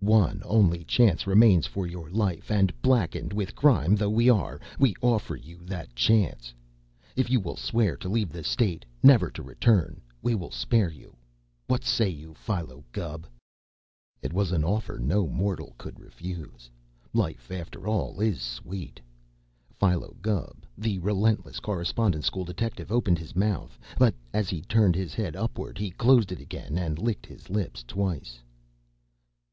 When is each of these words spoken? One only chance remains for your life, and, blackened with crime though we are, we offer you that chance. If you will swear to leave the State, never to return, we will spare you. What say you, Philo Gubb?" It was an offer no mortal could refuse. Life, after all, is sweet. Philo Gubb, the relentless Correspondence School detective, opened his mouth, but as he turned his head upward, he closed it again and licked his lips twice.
One 0.00 0.42
only 0.44 0.82
chance 0.82 1.24
remains 1.24 1.68
for 1.68 1.86
your 1.86 2.10
life, 2.10 2.50
and, 2.50 2.72
blackened 2.82 3.32
with 3.32 3.54
crime 3.54 3.94
though 3.94 4.10
we 4.10 4.28
are, 4.28 4.60
we 4.76 4.92
offer 5.02 5.36
you 5.36 5.58
that 5.66 5.94
chance. 5.94 6.52
If 7.14 7.30
you 7.30 7.38
will 7.38 7.54
swear 7.56 7.96
to 7.98 8.08
leave 8.08 8.30
the 8.32 8.42
State, 8.42 8.84
never 9.04 9.30
to 9.30 9.40
return, 9.40 10.00
we 10.20 10.34
will 10.34 10.50
spare 10.50 10.90
you. 10.90 11.14
What 11.68 11.84
say 11.84 12.08
you, 12.08 12.34
Philo 12.34 12.82
Gubb?" 12.90 13.28
It 14.20 14.32
was 14.32 14.50
an 14.50 14.64
offer 14.64 14.98
no 14.98 15.28
mortal 15.28 15.76
could 15.78 16.00
refuse. 16.00 16.68
Life, 17.12 17.48
after 17.52 17.86
all, 17.86 18.18
is 18.20 18.42
sweet. 18.42 19.00
Philo 19.78 20.16
Gubb, 20.20 20.66
the 20.76 20.98
relentless 20.98 21.60
Correspondence 21.60 22.26
School 22.26 22.44
detective, 22.44 22.90
opened 22.90 23.20
his 23.20 23.36
mouth, 23.36 23.78
but 23.96 24.16
as 24.32 24.50
he 24.50 24.60
turned 24.62 24.96
his 24.96 25.14
head 25.14 25.36
upward, 25.36 25.78
he 25.78 25.92
closed 25.92 26.32
it 26.32 26.40
again 26.40 26.76
and 26.78 26.98
licked 26.98 27.26
his 27.26 27.48
lips 27.48 27.84
twice. 27.84 28.40